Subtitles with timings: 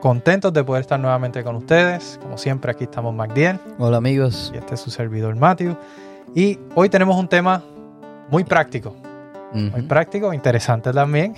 [0.00, 2.18] contentos de poder estar nuevamente con ustedes.
[2.22, 3.58] Como siempre, aquí estamos MacDiel.
[3.78, 4.50] Hola amigos.
[4.54, 5.76] Y este es su servidor Matthew.
[6.34, 7.62] Y hoy tenemos un tema
[8.30, 8.96] muy práctico.
[9.52, 11.34] Muy práctico, interesante también,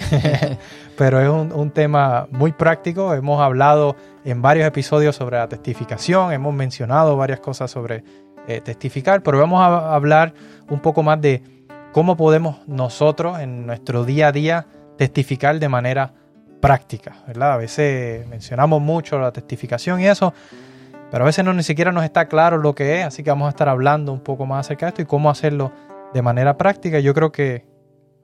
[0.98, 3.14] pero es un, tema muy práctico.
[3.14, 8.04] Hemos hablado en varios episodios sobre la testificación, hemos mencionado varias cosas sobre
[8.46, 10.34] eh, testificar, pero vamos a hablar
[10.68, 11.42] un poco más de
[11.92, 14.66] cómo podemos nosotros en nuestro día a día
[14.98, 16.12] testificar de manera
[16.62, 17.54] práctica, ¿verdad?
[17.54, 20.32] A veces mencionamos mucho la testificación y eso,
[21.10, 23.46] pero a veces no ni siquiera nos está claro lo que es, así que vamos
[23.46, 25.72] a estar hablando un poco más acerca de esto y cómo hacerlo
[26.14, 27.00] de manera práctica.
[27.00, 27.66] Yo creo que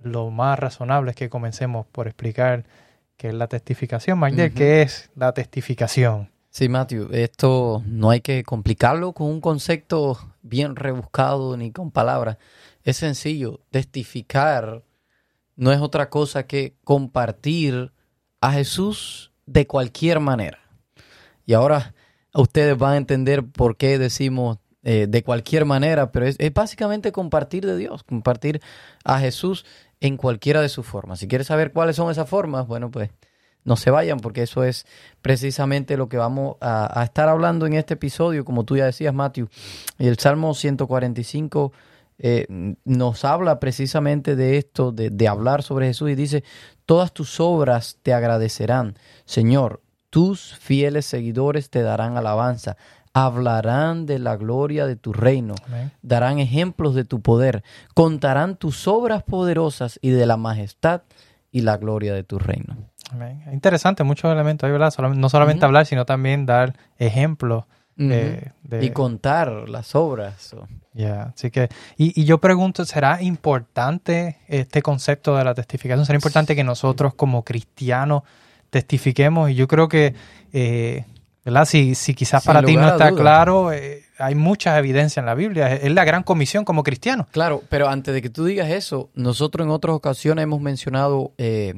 [0.03, 2.65] lo más razonable es que comencemos por explicar
[3.17, 4.21] qué es la testificación.
[4.21, 6.31] Magdiel, ¿qué es la testificación?
[6.49, 12.39] Sí, Matthew, esto no hay que complicarlo con un concepto bien rebuscado ni con palabras.
[12.85, 14.85] Es sencillo, testificar
[15.57, 17.93] no es otra cosa que compartir
[18.41, 20.59] a Jesús de cualquier manera.
[21.47, 21.95] Y ahora
[22.35, 27.67] ustedes van a entender por qué decimos eh, de cualquier manera, pero es, básicamente compartir
[27.67, 28.61] de Dios, compartir
[29.05, 29.67] a Jesús
[30.01, 31.19] en cualquiera de sus formas.
[31.19, 33.11] Si quieres saber cuáles son esas formas, bueno, pues
[33.65, 34.87] no se vayan porque eso es
[35.21, 39.49] precisamente lo que vamos a, estar hablando en este episodio, como tú ya decías, Matthew.
[39.99, 41.73] El Salmo 145
[42.19, 42.47] eh,
[42.85, 46.45] nos habla precisamente de esto, de, de hablar sobre Jesús y dice,
[46.85, 48.97] todas tus obras te agradecerán.
[49.25, 52.77] Señor, tus fieles seguidores te darán alabanza,
[53.13, 55.55] hablarán de la gloria de tu reino,
[56.03, 57.63] darán ejemplos de tu poder,
[57.95, 61.03] contarán tus obras poderosas y de la majestad
[61.51, 62.77] y la gloria de tu reino.
[63.53, 64.93] Interesante, muchos elementos ahí, ¿verdad?
[65.15, 67.65] No solamente hablar, sino también dar ejemplos
[68.81, 70.55] y contar las obras.
[70.99, 76.05] Ya, así que, y, yo pregunto, ¿será importante este concepto de la testificación?
[76.05, 78.25] ¿Será importante que nosotros como cristianos
[78.69, 79.49] testifiquemos?
[79.49, 80.17] Y yo creo que,
[80.53, 81.05] eh,
[81.45, 81.67] ¿verdad?
[81.67, 85.73] Si, si quizás para ti no está claro, eh, hay muchas evidencias en la Biblia.
[85.73, 87.29] Es, la gran comisión como cristianos.
[87.31, 91.33] Claro, pero antes de que tú digas eso, nosotros en otras ocasiones hemos mencionado...
[91.39, 91.75] Eh,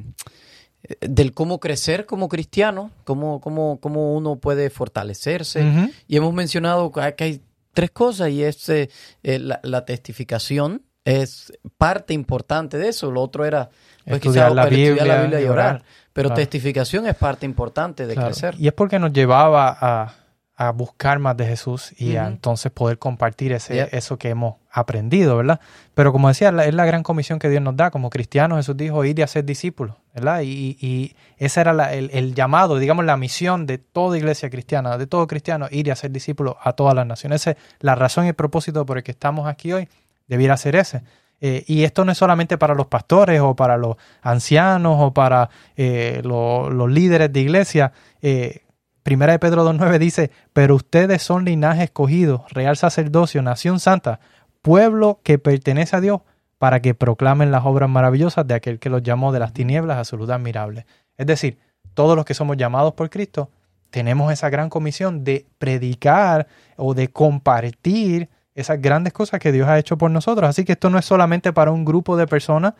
[0.99, 5.63] del cómo crecer como cristiano, cómo, cómo, cómo uno puede fortalecerse.
[6.07, 7.41] Y hemos mencionado que hay
[7.73, 8.89] tres cosas y es eh,
[9.23, 13.11] eh, la, testificación es parte importante de eso.
[13.11, 13.69] Lo otro era
[14.05, 15.83] pues, estudiar, la Biblia, y orar.
[16.13, 18.55] Pero testificación es parte importante de crecer.
[18.57, 20.13] Y es porque nos llevaba a,
[20.61, 25.37] a buscar más de Jesús y a entonces poder compartir ese, eso que hemos aprendido,
[25.37, 25.59] ¿verdad?
[25.95, 28.59] Pero como decía, es la gran comisión que Dios nos da como cristianos.
[28.59, 30.41] Jesús dijo, ir y hacer discípulos, ¿verdad?
[30.43, 35.25] Y, y ese era el, llamado, digamos, la misión de toda iglesia cristiana, de todo
[35.25, 37.47] cristiano, ir y hacer discípulos a todas las naciones.
[37.47, 39.89] Esa la razón y el propósito por el que estamos aquí hoy,
[40.27, 41.01] debiera ser ese.
[41.43, 45.49] Eh, y esto no es solamente para los pastores o para los ancianos o para
[45.75, 47.93] eh, los líderes de iglesia.
[48.21, 48.61] Eh,
[49.03, 54.19] Primera de Pedro 2.9 dice, pero ustedes son linaje escogido, real sacerdocio, nación santa,
[54.61, 56.21] pueblo que pertenece a Dios,
[56.59, 60.03] para que proclamen las obras maravillosas de aquel que los llamó de las tinieblas a
[60.05, 60.85] su luz admirable.
[61.17, 61.57] Es decir,
[61.95, 63.49] todos los que somos llamados por Cristo,
[63.89, 66.47] tenemos esa gran comisión de predicar
[66.77, 70.47] o de compartir esas grandes cosas que Dios ha hecho por nosotros.
[70.47, 72.73] Así que esto no es solamente para un grupo de personas,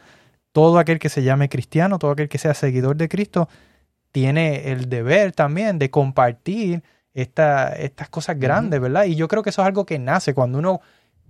[0.52, 3.50] todo aquel que se llame cristiano, todo aquel que sea seguidor de Cristo,
[4.12, 6.84] tiene el deber también de compartir
[7.14, 9.06] estas cosas grandes, ¿verdad?
[9.06, 10.82] Y yo creo que eso es algo que nace cuando uno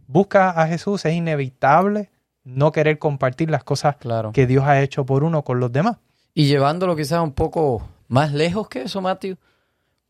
[0.08, 2.10] busca a Jesús, es inevitable
[2.44, 3.96] no querer compartir las cosas
[4.34, 5.98] que Dios ha hecho por uno con los demás.
[6.34, 9.38] Y llevándolo quizás un poco más lejos que eso, Matthew,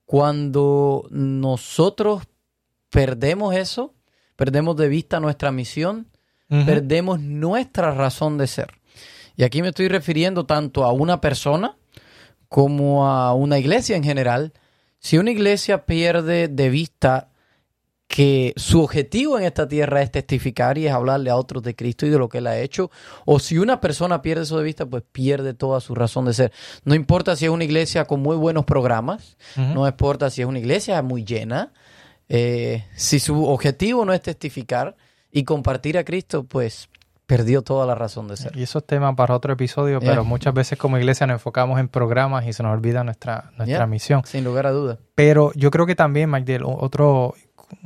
[0.06, 2.24] cuando nosotros
[2.90, 3.94] perdemos eso,
[4.36, 6.08] perdemos de vista nuestra misión,
[6.48, 8.72] perdemos nuestra razón de ser.
[9.38, 11.78] Y aquí me estoy refiriendo tanto a una persona
[12.52, 14.52] como a una iglesia en general,
[15.00, 17.30] si una iglesia pierde de vista
[18.10, 22.06] que su objetivo en esta tierra es testificar y es hablarle a otros de Cristo
[22.06, 22.92] y de lo que él ha hecho,
[23.24, 26.52] o si una persona pierde eso de vista, pues pierde toda su razón de ser.
[26.84, 30.60] No importa si es una iglesia con muy buenos programas, no importa si es una
[30.60, 31.72] iglesia muy llena,
[32.28, 34.98] eh, si su objetivo no es testificar
[35.32, 36.90] y compartir a Cristo, pues
[37.32, 38.58] perdió toda la razón de ser.
[38.58, 41.88] Y eso es tema para otro episodio, pero muchas veces como iglesia nos enfocamos en
[41.88, 44.22] programas y se nos olvida nuestra, nuestra misión.
[44.26, 44.98] Sin lugar a dudas.
[45.16, 47.34] Pero yo creo que también, Magdiel, otro,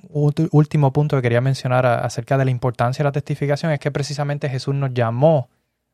[0.09, 4.49] último punto que quería mencionar acerca de la importancia de la testificación es que precisamente
[4.49, 5.47] Jesús nos llamó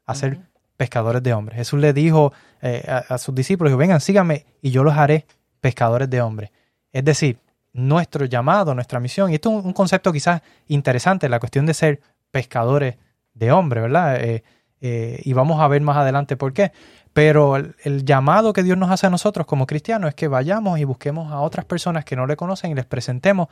[0.05, 0.39] a ser
[0.77, 1.57] pescadores de hombres.
[1.57, 2.31] Jesús le dijo
[2.61, 5.25] eh, a, sus discípulos, vengan, síganme y yo los haré
[5.59, 6.51] pescadores de hombres.
[6.93, 7.37] Es decir,
[7.73, 11.99] nuestro llamado, nuestra misión, y esto es un, concepto quizás interesante, la cuestión de ser
[12.31, 13.10] pescadores de
[13.51, 14.23] hombres, ¿verdad?
[14.23, 14.43] Eh,
[14.81, 16.71] eh, y vamos a ver más adelante por qué.
[17.13, 20.85] Pero el, llamado que Dios nos hace a nosotros como cristianos es que vayamos y
[20.85, 23.47] busquemos a otras personas que no le conocen y les presentemos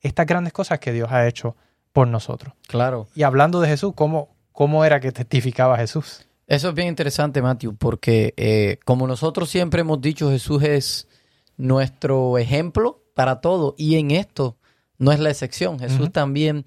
[0.00, 1.56] estas grandes cosas que Dios ha hecho
[1.92, 2.54] por nosotros.
[2.66, 3.08] Claro.
[3.14, 6.26] Y hablando de Jesús, ¿cómo, cómo era que testificaba Jesús?
[6.46, 11.08] Eso es bien interesante, Matthew, porque eh, como nosotros siempre hemos dicho, Jesús es
[11.56, 14.56] nuestro ejemplo para todo y en esto
[14.98, 15.78] no es la excepción.
[15.78, 16.64] Jesús también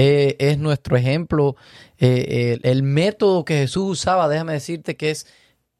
[0.00, 1.56] eh, es nuestro ejemplo.
[1.98, 5.26] Eh, el, método que Jesús usaba, déjame decirte que es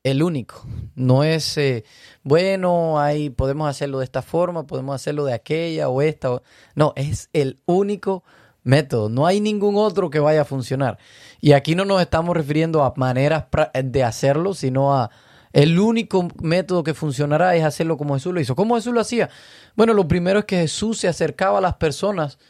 [0.02, 0.66] el único.
[0.96, 1.84] No es, eh,
[2.24, 6.42] bueno, ahí podemos hacerlo de esta forma, podemos hacerlo de aquella o esta.
[6.74, 8.24] No, es el único
[8.64, 9.08] método.
[9.08, 10.98] No hay ningún otro que vaya a funcionar.
[11.40, 15.10] Y aquí no nos estamos refiriendo a maneras de hacerlo, sino a
[15.52, 18.56] el único método que funcionará es hacerlo como Jesús lo hizo.
[18.56, 19.30] ¿Cómo Jesús lo hacía?
[19.76, 22.40] Bueno, lo primero es que Jesús se acercaba a las personas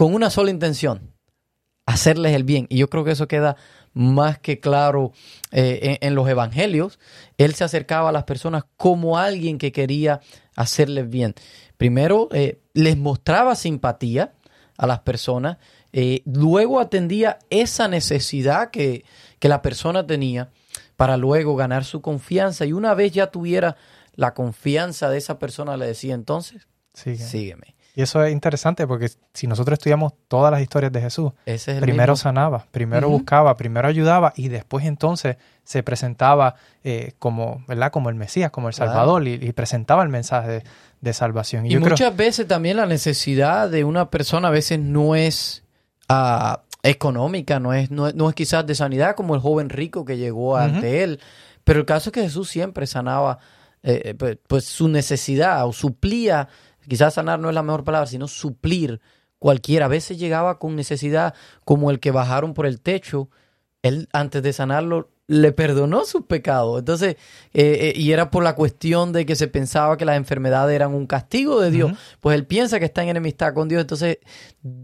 [0.00, 1.12] con una sola intención,
[1.84, 2.66] hacerles el bien.
[2.70, 3.56] Y yo creo que eso queda
[3.92, 5.12] más que claro
[5.52, 6.98] eh, en, los evangelios.
[7.36, 10.22] Él se acercaba a las personas como alguien que quería
[10.56, 11.34] hacerles bien.
[11.76, 14.32] Primero, eh, les mostraba simpatía
[14.78, 15.58] a las personas,
[15.92, 19.04] eh, luego atendía esa necesidad que,
[19.38, 20.48] que la persona tenía
[20.96, 23.76] para luego ganar su confianza y una vez ya tuviera
[24.14, 27.74] la confianza de esa persona le decía entonces, sígueme.
[27.94, 31.32] Y eso es interesante porque si nosotros estudiamos todas las historias de Jesús,
[31.80, 36.54] primero sanaba, primero buscaba, primero ayudaba y después entonces se presentaba
[36.84, 37.90] eh, como, ¿verdad?
[37.90, 40.62] como el Mesías, como el Salvador y, presentaba el mensaje
[41.00, 41.66] de, salvación.
[41.66, 45.64] Y, muchas veces también la necesidad de una persona a veces no es
[46.08, 50.56] ah, económica, no es, no, es quizás de sanidad como el joven rico que llegó
[50.56, 51.20] ante él,
[51.64, 53.38] pero el caso es que Jesús siempre sanaba
[53.82, 56.48] eh, eh, pues, pues su necesidad o suplía
[56.90, 59.00] quizás sanar no es la mejor palabra, sino suplir
[59.38, 59.86] cualquiera.
[59.86, 61.34] A veces llegaba con necesidad
[61.64, 63.30] como el que bajaron por el techo.
[63.82, 66.80] Él antes de sanarlo le perdonó sus pecados.
[66.80, 67.14] Entonces,
[67.54, 70.92] eh, eh, y era por la cuestión de que se pensaba que las enfermedades eran
[70.92, 71.92] un castigo de Dios.
[72.18, 73.82] Pues él piensa que está en enemistad con Dios.
[73.82, 74.18] Entonces,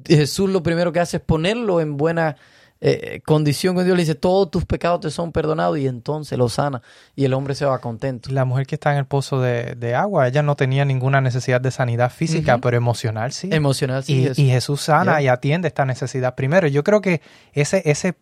[0.06, 2.36] Jesús lo primero que hace es ponerlo en buena
[2.80, 6.48] eh, condición con Dios le dice, todos tus pecados te son perdonados y entonces lo
[6.48, 6.82] sana
[7.14, 8.30] y el hombre se va contento.
[8.30, 11.70] La mujer que está en el pozo de, agua, ella no tenía ninguna necesidad de
[11.70, 13.48] sanidad física, pero emocional sí.
[13.50, 14.30] Emocional sí.
[14.36, 16.68] Y Jesús, sana y atiende esta necesidad primero.
[16.68, 18.16] Yo creo que ese, ese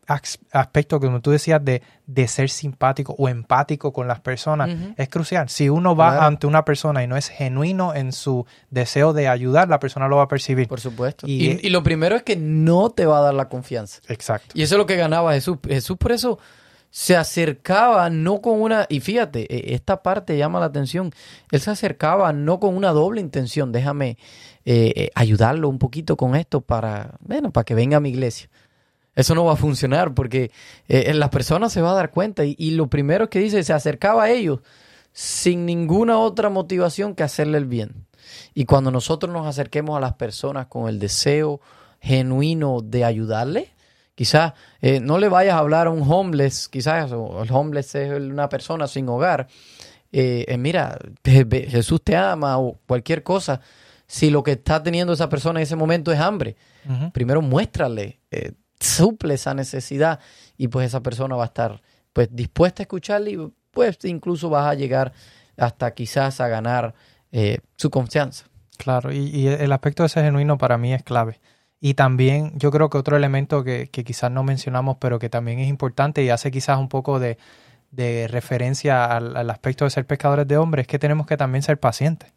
[0.53, 5.09] aspecto que como tú decías de, de ser simpático o empático con las personas es
[5.09, 5.49] crucial.
[5.49, 9.69] Si uno va ante una persona y no es genuino en su deseo de ayudar,
[9.69, 10.69] la persona lo va a percibir.
[10.69, 11.27] Por supuesto.
[11.27, 14.01] y lo primero es que no te va a dar la confianza.
[14.09, 14.49] Exacto.
[14.55, 15.59] Y eso es lo que ganaba Jesús.
[15.67, 16.39] Jesús por eso
[16.95, 21.11] se acercaba no con una, y fíjate, e, esta parte llama la atención,
[21.51, 24.11] él se acercaba no con una doble intención, déjame
[24.65, 28.49] eh, eh, ayudarlo un poquito con esto para, bueno, para que venga a mi iglesia.
[29.15, 30.51] Eso no va a funcionar porque
[30.89, 33.73] eh, las personas se va a dar cuenta y, y, lo primero que dice, se
[33.73, 34.61] acercaba a ellos
[35.13, 38.07] sin ninguna otra motivación que hacerle el bien.
[38.55, 41.61] Y cuando nosotros nos acerquemos a las personas con el deseo
[42.01, 43.75] genuino de ayudarle,
[44.15, 47.17] Quizás eh, no le vayas a hablar a un homeless, quizás el
[47.51, 49.49] homeless es una persona sin hogar.
[50.13, 53.61] Eh, eh, mira, Jesús te ama o cualquier cosa.
[54.07, 56.57] Si lo que está teniendo esa persona en ese momento es hambre,
[57.13, 58.21] primero muéstrale,
[58.81, 60.21] suple esa necesidad
[60.57, 64.67] y pues esa persona va a estar pues dispuesta a escucharle y pues incluso vas
[64.67, 65.13] a llegar
[65.57, 66.95] hasta quizás a ganar
[67.77, 68.47] su confianza.
[68.79, 71.41] Claro, y, y, el aspecto de ese genuino para mí es clave.
[71.85, 75.69] Y también yo creo que otro elemento que, quizás no mencionamos, pero que también es
[75.69, 77.37] importante y hace quizás un poco de,
[78.31, 82.33] referencia al, aspecto de ser pescadores de hombres, es que tenemos que también ser pacientes.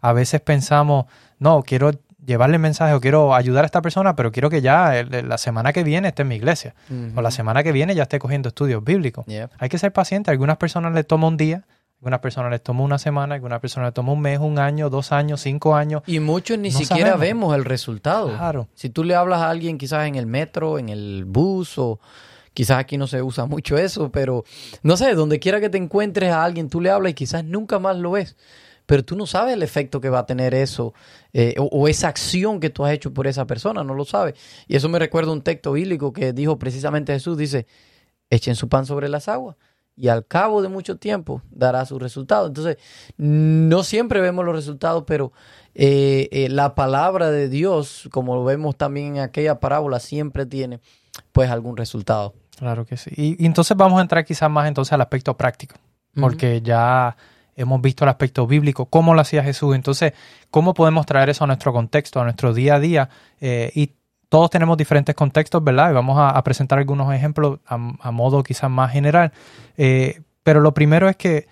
[0.00, 1.06] A veces pensamos,
[1.40, 1.90] no, quiero
[2.26, 5.84] llevarle mensaje o quiero ayudar a esta persona, pero quiero que ya la semana que
[5.84, 6.74] viene esté en mi iglesia
[7.14, 9.24] o la semana que viene ya esté cogiendo estudios bíblicos.
[9.58, 10.30] Hay que ser paciente.
[10.30, 11.64] Algunas personas les toma un día,
[12.00, 15.12] algunas personas les tomó una semana, algunas personas les tomó un mes, un año, dos
[15.12, 16.02] años, cinco años.
[16.06, 18.28] Y muchos ni siquiera vemos el resultado.
[18.28, 18.68] Claro.
[18.74, 22.00] Si tú le hablas a alguien quizás en el metro, en el bus o
[22.52, 24.44] quizás aquí no se usa mucho eso, pero
[24.82, 27.78] no sé, donde quiera que te encuentres a alguien, tú le hablas y quizás nunca
[27.78, 28.36] más lo ves.
[28.86, 30.94] Pero tú no sabes el efecto que va a tener eso
[31.32, 34.34] eh, o, o, esa acción que tú has hecho por esa persona, no lo sabes.
[34.68, 37.66] Y eso me recuerda un texto bíblico que dijo precisamente Jesús, dice,
[38.30, 39.56] echen su pan sobre las aguas
[39.96, 42.48] y al cabo de mucho tiempo dará sus resultados.
[42.48, 42.76] Entonces,
[43.16, 45.32] no siempre vemos los resultados, pero
[45.74, 50.80] eh, eh, la palabra de Dios, como lo vemos también en aquella parábola, siempre tiene
[51.32, 52.34] pues algún resultado.
[52.58, 53.10] Claro que sí.
[53.16, 55.76] Y, entonces vamos a entrar quizás más entonces al aspecto práctico,
[56.14, 57.16] porque ya
[57.56, 59.74] hemos visto el aspecto bíblico, cómo lo hacía Jesús.
[59.74, 60.12] Entonces,
[60.50, 63.08] ¿cómo podemos traer eso a nuestro contexto, a nuestro día a día?
[63.40, 63.92] Eh, y
[64.28, 65.90] todos tenemos diferentes contextos, ¿verdad?
[65.90, 69.32] Y vamos a, presentar algunos ejemplos a, modo quizás más general.
[70.42, 71.46] pero lo primero es que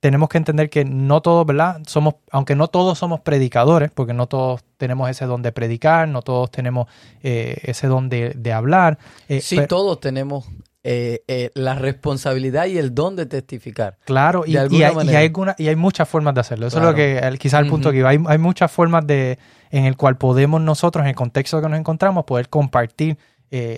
[0.00, 1.82] tenemos que entender que no todos, ¿verdad?
[1.86, 6.22] Somos, aunque no todos somos predicadores, porque no todos tenemos ese don de predicar, no
[6.22, 6.88] todos tenemos
[7.22, 8.98] eh, ese don de, hablar.
[9.28, 10.46] Eh, sí, todos tenemos
[10.82, 13.98] eh, la responsabilidad y el don de testificar.
[14.04, 16.66] Claro, y, hay, y, hay muchas formas de hacerlo.
[16.66, 19.38] Eso es lo que quizás el punto que hay, hay muchas formas de
[19.70, 23.18] en el cual podemos nosotros, en el contexto que nos encontramos, poder compartir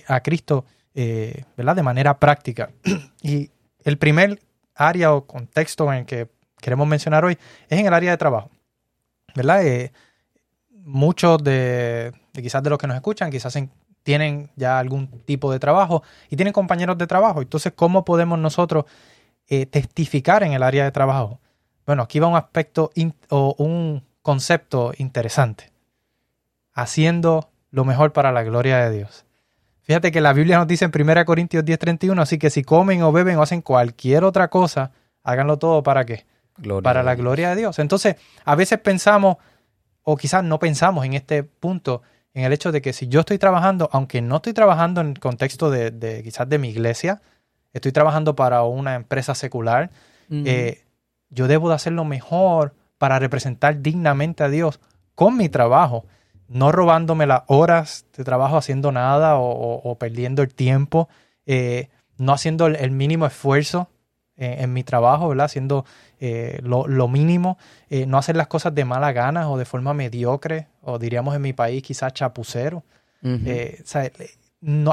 [0.07, 1.77] a Cristo, ¿verdad?
[1.77, 2.71] De manera práctica.
[3.23, 3.51] y
[3.85, 4.41] el primer
[4.75, 6.29] área o contexto en el que
[6.61, 8.51] queremos mencionar hoy es en el área de trabajo.
[9.35, 9.67] ¿Verdad?
[9.67, 9.93] Eh,
[10.71, 13.53] muchos de, quizás de los que nos escuchan, quizás
[14.03, 17.43] tienen ya algún tipo de trabajo y tienen compañeros de trabajo.
[17.43, 18.85] Entonces, ¿cómo podemos nosotros
[19.49, 21.41] eh, testificar en el área de trabajo?
[21.87, 22.91] Bueno, aquí va un aspecto
[23.29, 25.71] o un concepto interesante.
[26.73, 29.25] Haciendo lo mejor para la gloria de Dios.
[29.83, 33.13] Fíjate que la Biblia nos dice en 1 Corintios 10:31, así que si comen o
[33.13, 34.93] beben o hacen cualquier otra cosa,
[35.25, 36.25] háganlo todo para qué?
[36.83, 37.79] para la gloria de Dios.
[37.79, 39.37] Entonces, a veces pensamos,
[40.03, 42.03] o quizás no pensamos en este punto,
[42.35, 45.21] en el hecho de que si yo estoy trabajando, aunque no estoy trabajando en el
[45.21, 47.21] contexto de, quizás de mi iglesia,
[47.73, 49.91] estoy trabajando para una empresa secular,
[50.31, 50.85] eh,
[51.29, 54.81] yo debo de hacer lo mejor para representar dignamente a Dios
[55.15, 56.07] con mi trabajo
[56.53, 61.09] no robándome las horas de trabajo haciendo nada o, perdiendo el tiempo,
[61.47, 63.89] eh, no haciendo el, mínimo esfuerzo
[64.37, 65.47] en, mi trabajo, ¿verdad?
[65.47, 65.87] Haciendo
[66.21, 67.57] eh, lo, mínimo,
[67.89, 71.43] eh, no hacer las cosas de mala gana o de forma mediocre, o diríamos en
[71.43, 72.85] mi país quizás chapucero.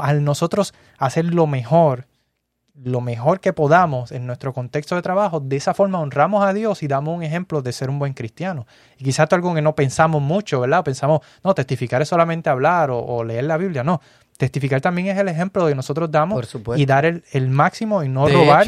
[0.00, 2.06] al nosotros hacer lo mejor
[2.84, 6.82] lo mejor que podamos en nuestro contexto de trabajo, de esa forma honramos a Dios
[6.82, 8.66] y damos un ejemplo de ser un buen cristiano.
[8.96, 10.84] Y quizás esto es algo que no pensamos mucho, ¿verdad?
[10.84, 14.00] Pensamos, no, testificar es solamente hablar o, leer la Biblia, no.
[14.36, 18.66] Testificar también es el ejemplo que nosotros damos y dar el, máximo y no robar,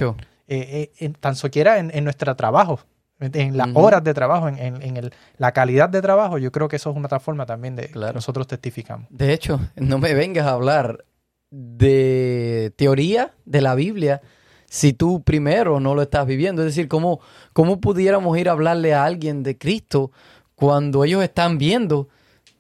[0.49, 2.81] eh, eh, tan siquiera en, nuestro trabajo,
[3.23, 6.97] en las horas de trabajo, en, la calidad de trabajo, yo creo que eso es
[6.97, 9.07] una otra forma también de que nosotros testificamos.
[9.11, 11.05] De hecho, no me vengas a hablar
[11.51, 14.23] de teoría de la Biblia
[14.67, 16.63] si tú primero no lo estás viviendo.
[16.63, 17.21] Es decir, ¿cómo,
[17.53, 20.13] cómo pudiéramos ir a hablarle a alguien de Cristo
[20.55, 22.09] cuando ellos están viendo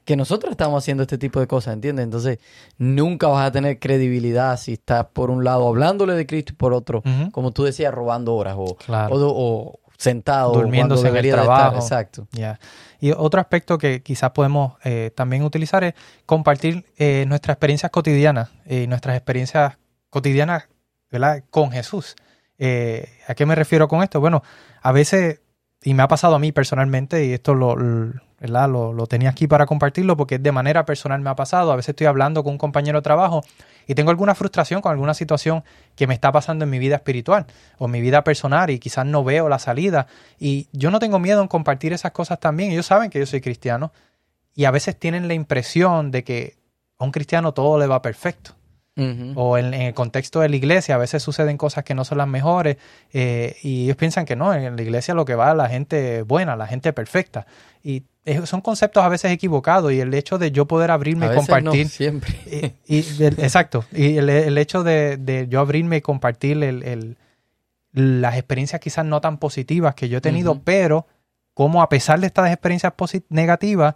[0.04, 2.04] que nosotros estamos haciendo este tipo de cosas, ¿entiendes?
[2.04, 2.38] Entonces,
[2.76, 6.73] nunca vas a tener credibilidad si estás por un lado hablándole de Cristo y por
[6.73, 11.76] otro, como tú decías, robando horas o, o, sentado durmiéndose en el trabajo.
[11.76, 12.26] Exacto.
[13.00, 15.94] Y otro aspecto que quizás podemos eh, también utilizar es
[16.26, 19.78] compartir eh, nuestras experiencias cotidianas y nuestras experiencias
[20.11, 20.68] cotidianas
[21.11, 21.44] ¿verdad?
[21.50, 22.16] con Jesús.
[22.59, 24.21] Eh, ¿A qué me refiero con esto?
[24.21, 24.42] Bueno,
[24.82, 25.40] a veces,
[25.82, 29.66] y me ha pasado a mí personalmente, y esto lo, lo, lo, tenía aquí para
[29.66, 31.72] compartirlo porque de manera personal me ha pasado.
[31.72, 33.42] A veces estoy hablando con un compañero de trabajo
[33.87, 35.64] y tengo alguna frustración con alguna situación
[35.96, 37.46] que me está pasando en mi vida espiritual
[37.78, 40.06] o en mi vida personal y quizás no veo la salida.
[40.38, 42.72] Y yo no tengo miedo en compartir esas cosas también.
[42.72, 43.92] Ellos saben que yo soy cristiano
[44.54, 46.58] y a veces tienen la impresión de que
[46.99, 48.54] a un cristiano todo le va perfecto.
[48.94, 52.28] O en, el contexto de la iglesia a veces suceden cosas que no son las
[52.28, 52.76] mejores
[53.12, 56.56] eh, y ellos piensan que no, en la iglesia lo que va la gente buena,
[56.56, 57.46] la gente perfecta.
[57.82, 58.04] Y
[58.44, 61.88] son conceptos a veces equivocados y el hecho de yo poder abrirme y compartir.
[61.88, 62.34] siempre.
[62.87, 63.84] Y, exacto.
[63.92, 67.16] Y el, hecho de, yo abrirme y compartir el,
[67.92, 71.06] las experiencias quizás no tan positivas que yo he tenido, pero
[71.54, 72.92] como a pesar de estas experiencias
[73.28, 73.94] negativas,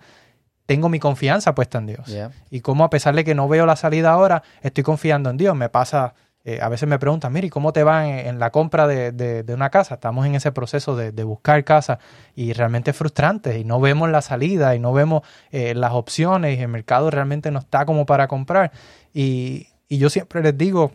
[0.67, 2.17] tengo mi confianza puesta en Dios.
[2.51, 5.57] Y como a pesar de que no veo la salida ahora, estoy confiando en Dios.
[5.57, 6.15] Me pasa
[6.49, 9.95] eh, a veces me preguntan, mire, ¿cómo te va en, la compra de, una casa?
[9.95, 11.99] Estamos en ese proceso de, buscar casa
[12.37, 16.57] y realmente es frustrante y no vemos la salida y no vemos eh, las opciones
[16.57, 18.71] y el mercado realmente no está como para comprar.
[19.13, 20.93] Y, yo siempre les digo,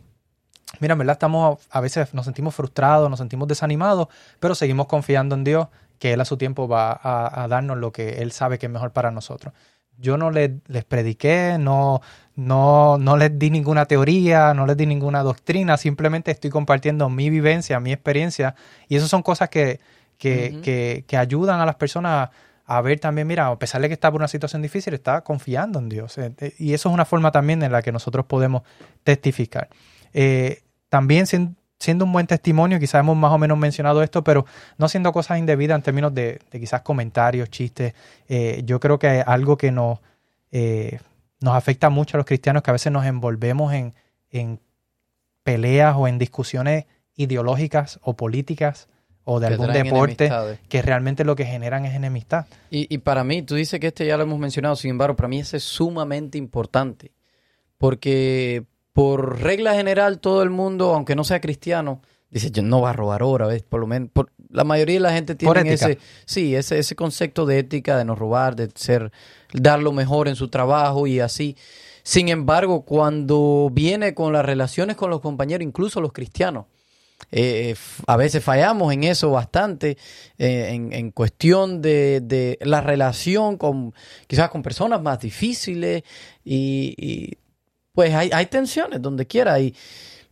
[0.80, 4.08] mira, en verdad estamos, a veces nos sentimos frustrados, nos sentimos desanimados,
[4.40, 5.68] pero seguimos confiando en Dios
[6.02, 8.72] que Él a su tiempo va a, a darnos lo que Él sabe que es
[8.72, 9.54] mejor para nosotros
[10.02, 12.02] yo no les, les prediqué, no,
[12.36, 17.30] no, no les di ninguna teoría, no les di ninguna doctrina, simplemente estoy compartiendo mi
[17.30, 18.56] vivencia, mi experiencia,
[18.90, 19.80] y eso son cosas que,
[20.18, 22.30] que, que, ayudan a las personas
[22.66, 25.80] a, ver también, mira, a pesar de que está por una situación difícil, está confiando
[25.80, 26.18] en Dios.
[26.18, 28.64] Eh, eh, y eso es una forma también en la que nosotros podemos
[29.04, 29.70] testificar.
[30.14, 31.26] Eh, también
[31.82, 34.46] siendo un buen testimonio, quizás hemos más o menos mencionado esto, pero
[34.78, 37.96] no siendo cosas indebidas en términos de, quizás comentarios, chistes.
[38.30, 40.00] Eh, yo creo que algo que nos,
[40.52, 41.00] eh,
[41.40, 43.96] nos afecta mucho a los cristianos, que a veces nos envolvemos en,
[44.30, 44.60] en
[45.44, 46.86] peleas o en discusiones
[47.16, 48.88] ideológicas o políticas
[49.24, 50.32] o de algún deporte
[50.70, 52.46] que realmente lo que generan es enemistad.
[52.70, 55.30] Y, y, para mí, tú dices que este ya lo hemos mencionado, sin embargo, para
[55.30, 57.12] mí ese es sumamente importante,
[57.78, 62.92] porque por regla general todo el mundo, aunque no sea cristiano, dice, yo no va
[62.92, 63.64] a robar ahora, ¿ves?
[63.64, 67.46] Por lo menos, por, la mayoría de la gente tiene ese, sí, ese, ese concepto
[67.46, 69.12] de ética, de no robar, de ser,
[69.54, 71.56] dar lo mejor en su trabajo y así.
[72.04, 76.66] Sin embargo, cuando viene con las relaciones con los compañeros, incluso los cristianos,
[77.32, 77.76] eh,
[78.08, 79.98] a veces fallamos en eso bastante,
[80.38, 83.94] eh, en, cuestión de, la relación con
[84.28, 86.04] quizás con personas más difíciles
[86.44, 87.38] y,
[87.94, 89.76] pues hay, hay, tensiones donde quiera y,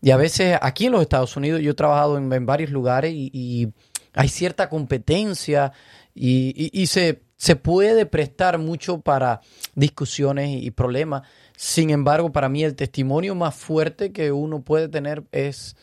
[0.01, 3.71] y, a veces aquí en los Estados Unidos yo he trabajado en, varios lugares y,
[4.13, 5.71] hay cierta competencia
[6.15, 9.41] y, se, se puede prestar mucho para
[9.75, 11.21] discusiones y problemas.
[11.55, 15.75] Sin embargo, para mí el testimonio más fuerte que uno puede tener es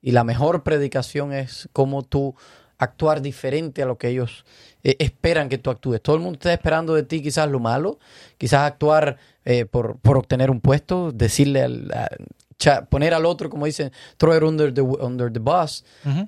[0.00, 2.34] y la mejor predicación es cómo tú
[2.78, 4.44] actuar diferente a lo que ellos
[4.82, 6.02] eh, esperan que tú actúes.
[6.02, 7.98] Todo el mundo está esperando de ti quizás lo malo,
[8.38, 11.90] quizás actuar eh, por, obtener un puesto, decirle al,
[12.88, 15.84] poner al otro, como dicen, throw it under the, under the bus.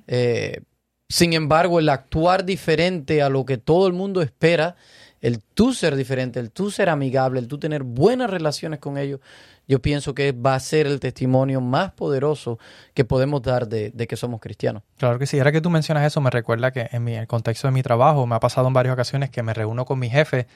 [0.07, 0.61] Eh,
[1.09, 4.77] sin embargo, el actuar diferente a lo que todo el mundo espera,
[5.21, 9.21] el tú ser diferente, el tú ser amigable, el tú tener buenas relaciones con ellos,
[9.69, 12.59] yo pienso que va a ser el testimonio más poderoso
[12.95, 14.83] que podemos dar de, que somos cristianos.
[14.97, 15.39] Claro que sí.
[15.39, 18.37] Ahora que tú mencionas eso, me recuerda que en, el contexto de mi trabajo me
[18.37, 20.47] ha pasado en varias ocasiones que me reúno con mi jefe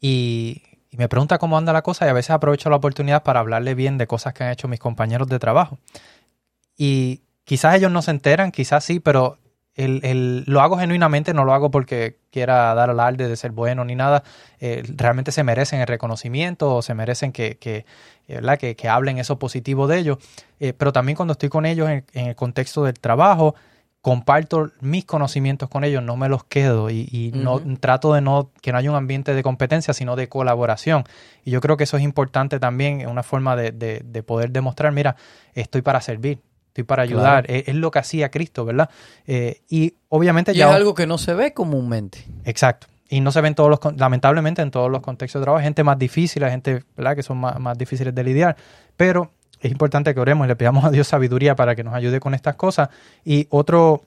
[0.00, 0.62] y,
[0.94, 3.96] me pregunta cómo anda la cosa y a veces aprovecho la oportunidad para hablarle bien
[3.96, 5.78] de cosas que han hecho mis compañeros de trabajo.
[6.76, 9.38] Y quizás ellos no se enteran, quizás sí, pero
[9.74, 13.94] el, lo hago genuinamente, no lo hago porque quiera dar alarde de ser bueno ni
[13.94, 14.22] nada.
[14.60, 17.86] Eh, realmente se merecen el reconocimiento o se merecen que, que,
[18.28, 20.18] eh, que, hablen eso positivo de ellos.
[20.60, 23.54] Eh, pero también cuando estoy con ellos en, el contexto del trabajo,
[24.02, 28.72] comparto mis conocimientos con ellos, no me los quedo y, no trato de no que
[28.72, 31.04] no haya un ambiente de competencia, sino de colaboración.
[31.44, 35.16] Y yo creo que eso es importante también, una forma de, de poder demostrar, mira,
[35.54, 36.40] estoy para servir,
[36.72, 37.44] estoy para ayudar.
[37.48, 38.88] Es, lo que hacía Cristo, ¿verdad?
[39.26, 40.70] Eh, y obviamente ya...
[40.70, 42.24] es algo que no se ve comúnmente.
[42.44, 42.86] Exacto.
[43.10, 45.58] Y no se ve en todos los, lamentablemente en todos los contextos de trabajo.
[45.58, 47.14] Hay gente más difícil, hay gente, ¿verdad?
[47.14, 48.56] Que son más, difíciles de lidiar.
[48.96, 52.20] Pero es importante que oremos y le pidamos a Dios sabiduría para que nos ayude
[52.20, 52.88] con estas cosas.
[53.22, 54.02] Y otro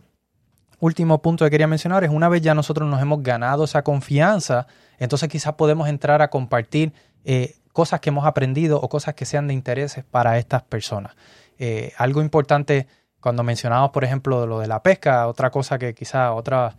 [0.80, 4.66] último punto que quería mencionar es una vez ya nosotros nos hemos ganado esa confianza,
[4.98, 6.92] entonces quizás podemos entrar a compartir
[7.26, 11.14] eh, cosas que hemos aprendido o cosas que sean de interés para estas personas.
[11.58, 12.88] Eh, algo importante
[13.20, 16.76] cuando mencionamos, por ejemplo, lo de la pesca, otra cosa que quizá otra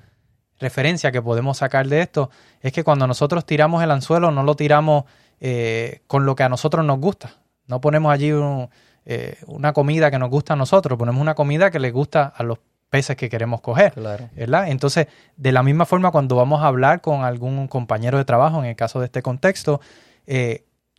[0.58, 4.54] referencia que podemos sacar de esto es que cuando nosotros tiramos el anzuelo no lo
[4.54, 5.04] tiramos
[5.40, 7.34] eh, con lo que a nosotros nos gusta.
[7.66, 8.30] No ponemos allí
[9.04, 12.42] eh, una comida que nos gusta a nosotros, ponemos una comida que les gusta a
[12.42, 12.58] los
[12.90, 13.92] peces que queremos coger.
[13.96, 14.68] ¿verdad?
[14.68, 18.66] Entonces, de la misma forma, cuando vamos a hablar con algún compañero de trabajo, en
[18.66, 19.80] el caso de este contexto,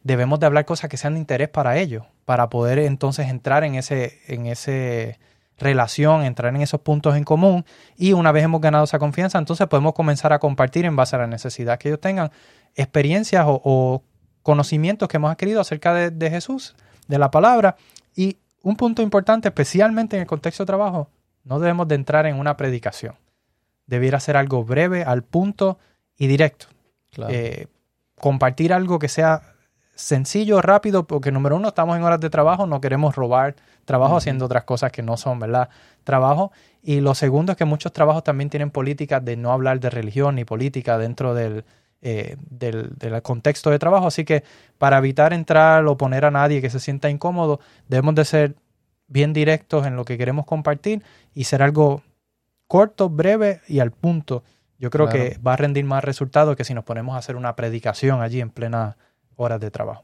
[0.04, 3.76] debemos de hablar cosas que sean de interés para ellos, para poder entonces entrar en
[3.76, 5.18] ese, en ese
[5.58, 7.64] relación, entrar en esos puntos en común
[7.96, 11.20] y una vez hemos ganado esa confianza, entonces podemos comenzar a compartir en base a
[11.20, 12.30] la necesidad que ellos tengan
[12.76, 14.04] experiencias o,
[14.44, 16.76] conocimientos que hemos adquirido acerca de, Jesús,
[17.08, 17.78] de la palabra
[18.14, 21.10] y un punto importante, especialmente en el contexto de trabajo,
[21.46, 23.16] no debemos de entrar en una predicación.
[23.86, 25.80] Debiera ser algo breve, al punto
[26.18, 26.68] y directo.
[27.30, 27.68] Eh,
[28.20, 29.54] compartir algo que sea
[29.98, 34.46] sencillo, rápido, porque número uno, estamos en horas de trabajo, no queremos robar trabajo haciendo
[34.46, 35.70] otras cosas que no son, ¿verdad?
[36.04, 36.52] Trabajo.
[36.84, 40.36] Y lo segundo es que muchos trabajos también tienen políticas de no hablar de religión
[40.36, 41.66] ni política dentro del,
[42.02, 44.08] eh, del, contexto de trabajo.
[44.08, 44.44] Así que
[44.78, 48.56] para evitar entrar o poner a nadie que se sienta incómodo, debemos de ser
[49.08, 51.02] bien directos en lo que queremos compartir
[51.34, 52.04] y ser algo
[52.68, 54.44] corto, breve y al punto.
[54.78, 57.56] Yo creo que va a rendir más resultados que si nos ponemos a hacer una
[57.56, 58.96] predicación allí en plena
[59.38, 60.04] horas de trabajo.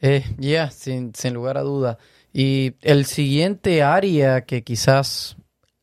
[0.00, 1.98] Eh, ya, sin, lugar a duda.
[2.32, 5.36] Y el siguiente área que quizás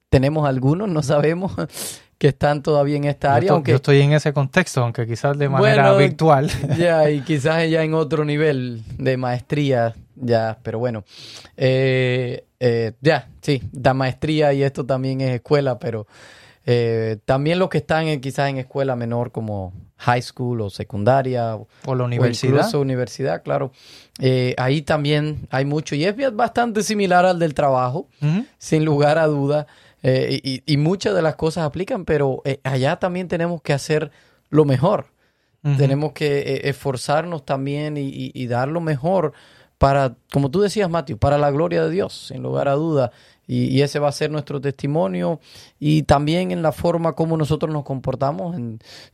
[0.10, 1.54] tenemos algunos, no sabemos,
[2.18, 3.48] que están todavía en esta área.
[3.48, 6.52] Yo, aunque, yo estoy en ese contexto, aunque quizás de manera virtual.
[6.78, 11.04] Ya, y quizás ya en otro nivel de maestría, ya, pero bueno.
[11.58, 16.06] Eh, eh, ya, sí, da maestría y esto también es escuela, pero
[16.66, 21.56] Eh, también los que están en, quizás en escuela menor como high school o secundaria
[21.56, 22.54] o la universidad.
[22.54, 23.72] O incluso universidad, claro.
[24.20, 28.08] Eh, ahí también hay mucho y es bastante similar al del trabajo,
[28.58, 29.68] sin lugar a duda.
[30.04, 34.12] Eh, y, muchas de las cosas aplican, pero allá también tenemos que hacer
[34.50, 35.08] lo mejor.
[35.78, 39.34] Tenemos que esforzarnos también y, y, dar lo mejor
[39.82, 43.12] para, como tú decías, Matthew, para la gloria de Dios, sin lugar a duda.
[43.48, 45.40] Y, ese va a ser nuestro testimonio
[45.80, 48.56] y también en la forma como nosotros nos comportamos.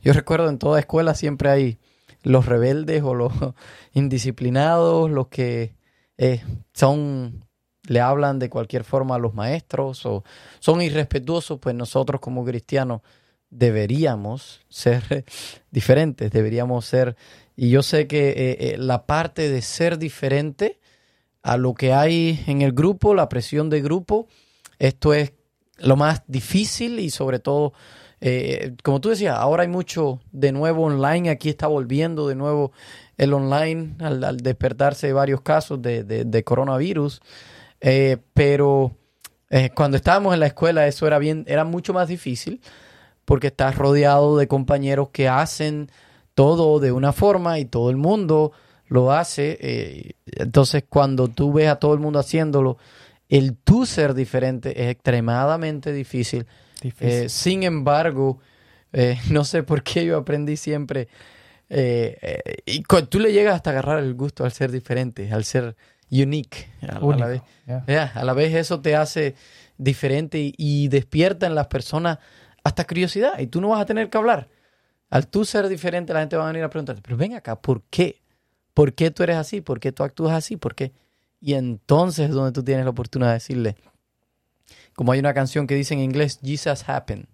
[0.02, 1.78] yo recuerdo en toda escuela siempre hay
[2.22, 3.32] los rebeldes o los
[3.94, 5.74] indisciplinados, los que
[6.18, 6.42] eh,
[6.74, 7.46] son
[7.84, 10.22] le hablan de cualquier forma a los maestros o
[10.58, 13.00] son irrespetuosos, pues nosotros como cristianos
[13.48, 15.24] deberíamos ser
[15.70, 17.16] diferentes, deberíamos ser,
[17.58, 20.78] y yo sé que eh, eh, la parte de ser diferente
[21.42, 24.28] a lo que hay en el grupo, la presión de grupo.
[24.78, 25.32] Esto es
[25.78, 27.72] lo más difícil y sobre todo,
[28.20, 32.72] eh, como tú decías, ahora hay mucho de nuevo online, aquí está volviendo de nuevo
[33.16, 37.20] el online al, despertarse varios casos de, coronavirus,
[37.80, 38.92] eh, pero
[39.50, 42.60] eh, cuando estábamos en la escuela eso era bien, era mucho más difícil
[43.24, 45.90] porque estás rodeado de compañeros que hacen
[46.38, 48.52] todo de una forma y todo el mundo
[48.86, 49.58] lo hace.
[49.60, 52.78] Eh, entonces, cuando tú ves a todo el mundo haciéndolo,
[53.28, 56.46] el tú ser diferente es extremadamente difícil.
[57.00, 58.38] Eh, sin embargo,
[58.92, 61.08] eh, no sé por qué yo aprendí siempre.
[61.68, 65.74] y tú le llegas hasta agarrar el gusto al ser diferente, al ser
[66.08, 66.68] unique.
[66.82, 67.42] A, la, vez,
[68.14, 69.34] a la vez eso te hace
[69.76, 72.20] diferente y, despierta en las personas
[72.62, 73.40] hasta curiosidad.
[73.40, 74.46] Y tú no vas a tener que hablar.
[75.10, 77.82] Al tú ser diferente, la gente va a venir a preguntarte, pero ven acá, ¿por
[77.90, 78.22] qué?
[78.74, 79.60] ¿Por qué tú eres así?
[79.60, 80.56] ¿Por qué tú actúas así?
[80.56, 80.92] ¿Por qué?
[81.40, 83.76] Y entonces es donde tú tienes la oportunidad de decirle,
[84.94, 87.26] como hay una canción que dice en inglés, Jesus happened.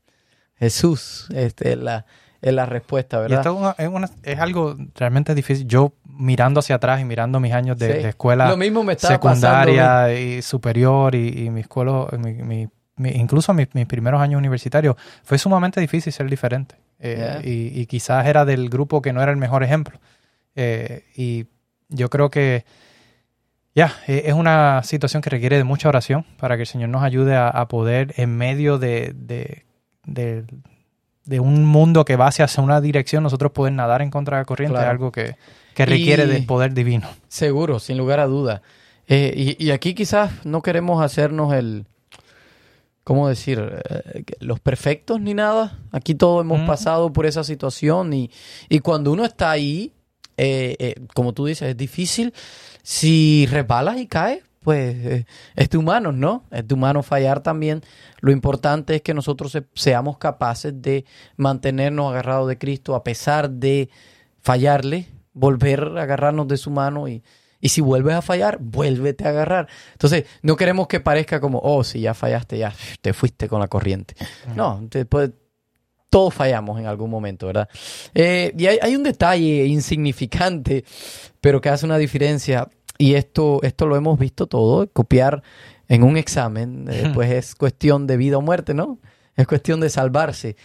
[0.56, 2.06] Jesús este, es, la,
[2.40, 3.36] es la respuesta, ¿verdad?
[3.36, 5.66] Y esto es, algo realmente difícil.
[5.66, 8.54] Yo mirando hacia atrás y mirando mis años de, escuela
[8.98, 12.06] secundaria y superior y, mi escuela,
[12.98, 16.76] incluso mis, primeros años universitarios, fue sumamente difícil ser diferente.
[17.00, 19.98] Eh, y, y, quizás era del grupo que no era el mejor ejemplo.
[20.56, 21.46] Eh, y
[21.88, 22.64] yo creo que
[23.74, 27.02] ya, e, es una situación que requiere de mucha oración para que el Señor nos
[27.02, 29.12] ayude a, poder, en medio de,
[30.04, 34.46] de, un mundo que va hacia una dirección, nosotros poder nadar en contra de la
[34.46, 35.36] corriente, es algo que,
[35.76, 37.08] requiere del poder divino.
[37.28, 38.62] Seguro, sin lugar a duda.
[39.06, 41.84] Eh, y, aquí quizás no queremos hacernos el,
[43.04, 43.60] ¿cómo decir?
[43.88, 45.78] Eh, los perfectos ni nada.
[45.92, 48.30] Aquí todos hemos pasado por esa situación y,
[48.68, 49.92] y cuando uno está ahí,
[50.36, 52.34] eh, eh, como tú dices, es difícil.
[52.82, 56.44] Si resbalas y caes, pues es de humanos, ¿no?
[56.50, 57.82] Es de humano fallar también.
[58.20, 61.04] Lo importante es que nosotros seamos capaces de
[61.36, 63.90] mantenernos agarrados de Cristo a pesar de
[64.40, 67.22] fallarle, volver a agarrarnos de su mano y,
[67.64, 69.68] y si vuelves a fallar, vuélvete a agarrar.
[69.92, 73.68] Entonces, no queremos que parezca como, oh, si ya fallaste, ya te fuiste con la
[73.68, 74.14] corriente.
[74.54, 75.30] No, después
[76.10, 77.66] todos fallamos en algún momento, ¿verdad?
[78.14, 80.84] Eh, y hay, un detalle insignificante,
[81.40, 85.42] pero que hace una diferencia, y esto, esto lo hemos visto todo, copiar
[85.88, 88.98] en un examen, eh, pues es cuestión de vida o muerte, ¿no?
[89.36, 90.56] Es cuestión de salvarse.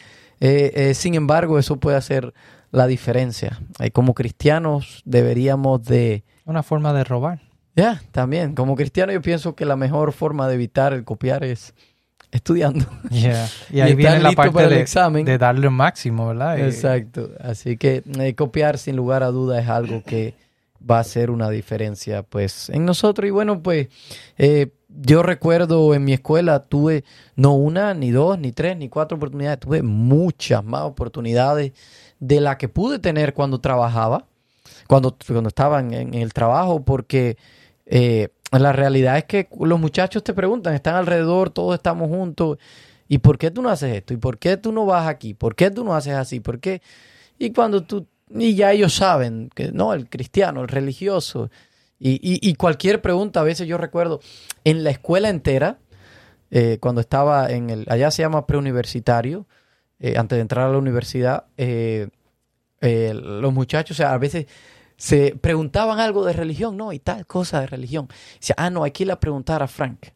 [0.42, 2.34] Eh, sin embargo, eso puede hacer
[2.72, 3.60] la diferencia.
[3.94, 6.24] como cristianos deberíamos de...
[6.46, 7.42] Una forma de robar.
[7.76, 8.56] Ya, también.
[8.56, 11.74] Como cristiano yo pienso que la mejor forma de evitar el copiar es
[12.32, 12.86] estudiando.
[13.72, 15.26] Y ahí viene la parte de, examen.
[15.26, 16.60] de darle un máximo, ¿verdad?
[16.60, 17.32] Exacto.
[17.40, 20.36] Así que eh, copiar sin lugar a duda es algo que
[20.90, 23.28] va a hacer una diferencia pues en nosotros.
[23.28, 23.88] Y bueno, pues
[24.38, 24.68] eh,
[25.02, 27.04] yo recuerdo en mi escuela tuve
[27.36, 31.74] no una, ni dos, ni tres, ni cuatro oportunidades, tuve muchas más oportunidades
[32.20, 34.26] de las que pude tener cuando trabajaba,
[34.88, 37.38] cuando, cuando estaba en, el trabajo, porque...
[37.92, 42.58] Eh, la realidad es que los muchachos te preguntan, están alrededor, todos estamos juntos.
[43.08, 44.14] ¿Y por qué tú no haces esto?
[44.14, 45.34] ¿Y por qué tú no vas aquí?
[45.34, 46.40] ¿Por qué tú no haces así?
[46.40, 46.82] ¿Por qué?
[47.38, 51.50] Y cuando tú, y ya ellos saben que no, el cristiano, el religioso.
[52.02, 54.22] Y, cualquier pregunta, a veces yo recuerdo,
[54.64, 55.80] en la escuela entera,
[56.50, 59.48] eh, cuando estaba en el, allá se llama preuniversitario,
[60.00, 62.08] eh, antes de entrar a la universidad, eh,
[62.82, 64.46] los muchachos, o sea, a veces
[65.00, 68.10] se preguntaban algo de religión, no, y tal cosa de religión.
[68.40, 70.08] Dice, ah, no, hay que ir a preguntar a Frank.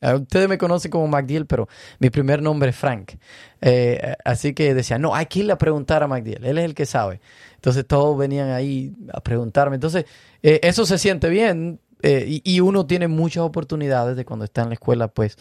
[0.00, 3.14] ustedes me conocen como MacDiel, pero mi primer nombre es Frank.
[3.60, 6.74] Eh, así que decía, no, hay que ir a preguntar a MacDiel, él es el
[6.74, 7.20] que sabe.
[7.60, 9.74] Entonces todos venían ahí a preguntarme.
[9.74, 10.06] Entonces,
[10.42, 14.62] eh, eso se siente bien eh, y, y, uno tiene muchas oportunidades de cuando está
[14.62, 15.36] en la escuela, pues,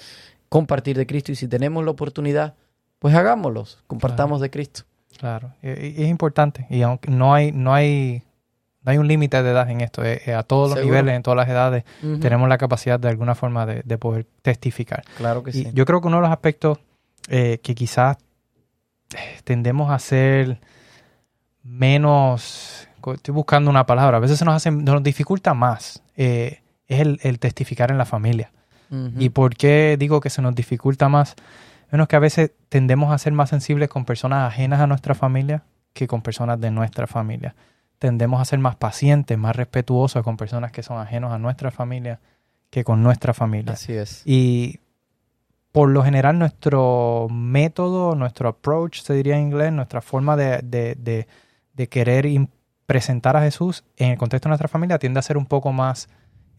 [0.50, 1.32] compartir de Cristo.
[1.32, 2.56] Y si tenemos la oportunidad,
[3.00, 4.82] pues hagámoslos, compartamos de Cristo.
[5.18, 8.24] Claro, es importante y aunque no hay, no hay,
[8.84, 11.50] no hay un límite de edad en esto, a todos los niveles, en todas las
[11.50, 11.84] edades,
[12.22, 15.04] tenemos la capacidad de alguna forma de, poder testificar.
[15.18, 15.68] Claro que sí.
[15.74, 16.80] Yo creo que uno de los aspectos
[17.30, 18.18] eh, que quizás
[19.44, 20.60] tendemos a ser
[21.64, 27.00] menos, estoy buscando una palabra, a veces se nos, hace, nos dificulta más, eh, es
[27.00, 28.52] el, testificar en la familia.
[29.20, 31.36] ¿Y por qué digo que se nos dificulta más?
[31.92, 35.64] Bueno, que a veces tendemos a ser más sensibles con personas ajenas a nuestra familia
[35.94, 37.54] que con personas de nuestra familia.
[38.00, 42.20] Tendemos a ser más pacientes, más respetuosos con personas que son ajenos a nuestra familia
[42.72, 43.74] que con nuestra familia.
[43.74, 44.24] Así es.
[44.26, 44.80] Y
[45.72, 50.96] por lo general nuestro método, nuestro approach, se diría en inglés, nuestra forma de, de,
[50.96, 51.28] de
[51.90, 52.28] querer
[52.86, 56.10] presentar a Jesús en el contexto de nuestra familia tiende a ser un poco más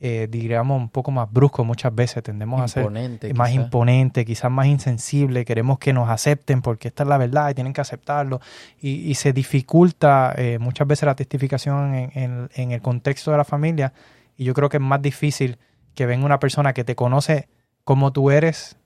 [0.02, 2.90] eh, diríamos, un poco más brusco muchas veces, tendemos a ser
[3.34, 7.54] más imponente, quizás más insensible, queremos que nos acepten porque esta es la verdad y
[7.54, 8.40] tienen que aceptarlo.
[8.80, 13.92] Y, se dificulta eh, muchas veces la testificación en, el contexto de la familia.
[14.38, 15.58] Y yo creo que es más difícil
[15.94, 17.50] que venga una persona que te conoce
[17.84, 18.78] como tú eres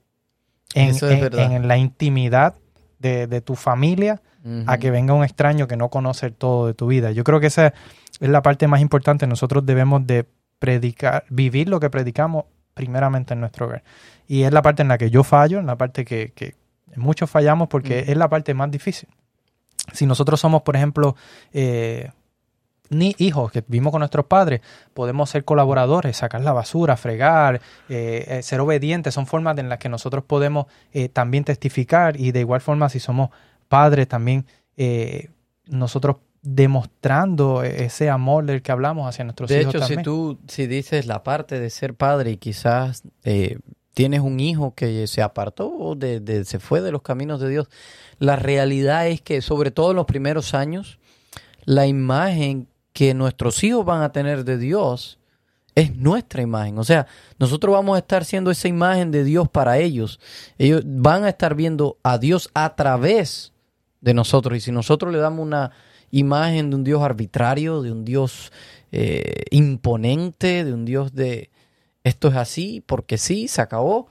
[0.73, 2.55] en, la intimidad
[2.99, 4.21] de, tu familia
[4.67, 7.11] a que venga un extraño que no conoce todo de tu vida.
[7.11, 7.73] Yo creo que esa
[8.19, 9.25] es la parte más importante.
[9.25, 10.27] Nosotros debemos de
[10.59, 13.83] predicar, vivir lo que predicamos primeramente en nuestro hogar.
[14.27, 16.55] Y es la parte en la que yo fallo, en la parte que, que
[16.95, 19.09] muchos fallamos porque es la parte más difícil.
[19.93, 21.15] Si nosotros somos, por ejemplo,
[21.53, 22.11] eh,
[22.89, 24.61] ni hijos que vivimos con nuestros padres,
[24.93, 29.79] podemos ser colaboradores, sacar la basura, fregar, eh, eh, ser obedientes, son formas en las
[29.79, 30.67] que nosotros podemos
[31.13, 33.29] también testificar y de igual forma si somos
[33.67, 34.45] padres también
[35.67, 39.73] nosotros demostrando ese amor del que hablamos hacia nuestros hijos.
[39.73, 43.57] De hecho, si tú si dices la parte de ser padre y quizás eh,
[43.95, 47.67] tienes un hijo que se apartó o de, se fue de los caminos de Dios,
[48.19, 50.99] la realidad es que sobre todo en los primeros años,
[51.63, 55.19] la imagen que nuestros hijos van a tener de Dios
[55.75, 56.79] es nuestra imagen.
[56.79, 60.21] O sea, nosotros vamos a estar siendo esa imagen de Dios para ellos.
[60.57, 63.51] Ellos van a estar viendo a Dios a través
[63.99, 64.57] de nosotros.
[64.57, 65.71] Y si nosotros le damos una
[66.09, 68.53] imagen de un Dios arbitrario, de un Dios
[68.93, 71.49] eh, imponente, de un Dios de
[72.05, 74.07] esto es así, porque sí, se acabó.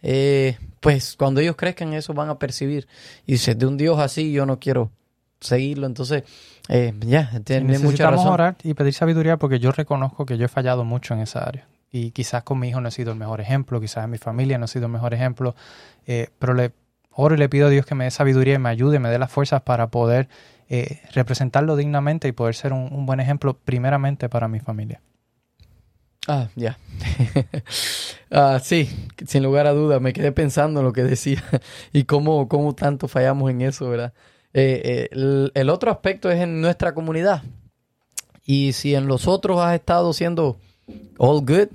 [0.00, 2.86] Eh, pues cuando ellos crezcan eso van a percibir.
[3.26, 4.92] Y dice, de un Dios así yo no quiero
[5.40, 5.88] seguirlo.
[5.88, 6.22] Entonces,
[6.68, 8.28] eh, ya, tiene mucha razón.
[8.28, 11.66] orar y pedir sabiduría porque yo reconozco que yo he fallado mucho en esa área.
[11.90, 14.58] Y quizás con mi hijo no he sido el mejor ejemplo, quizás en mi familia
[14.58, 15.54] no he sido el mejor ejemplo,
[16.38, 16.72] pero le
[17.20, 19.18] oro y le pido a Dios que me dé sabiduría y me ayude, me dé
[19.18, 20.28] las fuerzas para poder
[20.70, 25.00] eh, representarlo dignamente y poder ser un, buen ejemplo primeramente para mi familia.
[26.28, 26.78] Ah, ya.
[28.30, 28.88] ah, sí,
[29.26, 31.42] sin lugar a dudas, me quedé pensando en lo que decía
[31.92, 34.12] y cómo, cómo tanto fallamos en eso, ¿verdad?
[34.54, 37.42] Eh, eh, el, otro aspecto es en nuestra comunidad.
[38.44, 40.58] Y si en los otros has estado siendo
[41.18, 41.68] all good,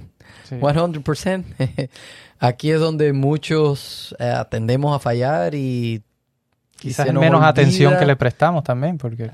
[0.50, 1.90] 100%,
[2.40, 4.16] aquí es donde muchos
[4.50, 6.04] tendemos a fallar y
[6.84, 9.32] Quizás menos atención que le prestamos también, porque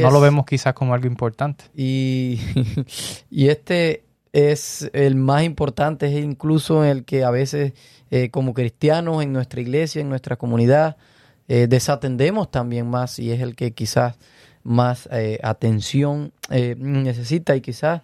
[0.00, 1.64] no lo vemos quizás como algo importante.
[1.74, 2.38] Y,
[3.30, 7.72] y este es el más importante, es incluso el que a veces
[8.12, 10.96] eh, como cristianos en nuestra iglesia, en nuestra comunidad,
[11.54, 14.16] eh, desatendemos también más y es el que quizás
[14.62, 18.02] más eh, atención necesita y quizás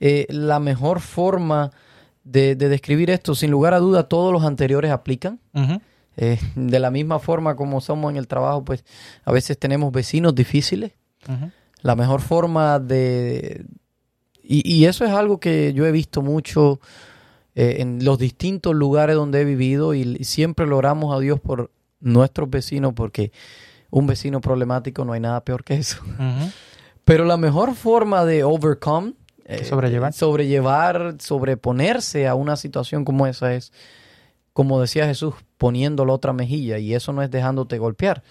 [0.00, 1.70] la mejor forma
[2.24, 5.40] de, describir esto, sin lugar a duda, todos los anteriores aplican.
[6.16, 8.84] Eh, de la misma forma como somos en el trabajo, pues
[9.24, 10.92] a veces tenemos vecinos difíciles.
[11.82, 13.64] La mejor forma de...
[14.42, 16.80] Y, eso es algo que yo he visto mucho
[17.54, 21.70] eh, en los distintos lugares donde he vivido y, siempre lo oramos a Dios por
[22.00, 23.32] nuestros vecinos porque
[23.90, 26.02] un vecino problemático no hay nada peor que eso.
[27.04, 30.12] Pero la mejor forma de overcome, eh, sobrellevar.
[30.12, 33.72] sobrellevar, sobreponerse a una situación como esa es
[34.52, 36.78] como decía Jesús, poniendo la otra mejilla.
[36.78, 38.22] Y eso no es dejándote golpear,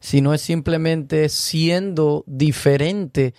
[0.00, 3.34] sino es simplemente siendo diferente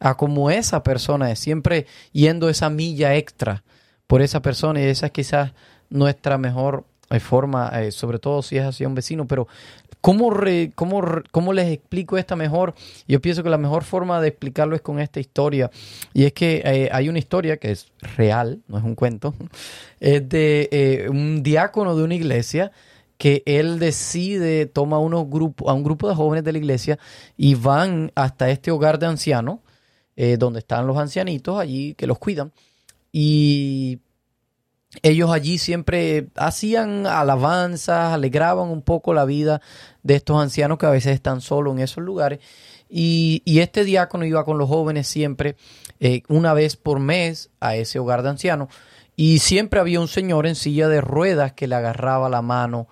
[0.00, 3.64] a como esa persona es, siempre yendo esa milla extra
[4.06, 4.80] por esa persona.
[4.80, 5.52] Y esa es quizás
[5.88, 9.46] nuestra mejor eh, forma, eh, sobre todo si es hacia un vecino, pero
[10.00, 10.30] ¿cómo,
[10.74, 12.74] cómo, ¿cómo, les explico esta mejor?
[13.06, 15.70] Yo pienso que la mejor forma de explicarlo es con esta historia.
[16.12, 19.34] Y es que eh, hay una historia que es real, no es un cuento,
[20.00, 22.72] es de un diácono de una iglesia
[23.18, 26.98] que él decide, toma a un grupo de jóvenes de la iglesia
[27.36, 29.60] y van hasta este hogar de ancianos,
[30.38, 32.52] donde están los ancianitos allí que los cuidan.
[33.12, 34.00] Y
[35.02, 39.60] ellos allí siempre hacían alabanzas, alegraban un poco la vida
[40.02, 42.40] de estos ancianos que a veces están solos en esos lugares.
[42.88, 45.56] Y, este diácono iba con los jóvenes siempre,
[46.00, 48.68] eh, una vez por mes, a ese hogar de ancianos.
[49.16, 52.88] Y siempre había un señor en silla de ruedas que le agarraba la mano